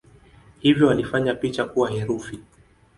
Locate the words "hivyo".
0.59-0.87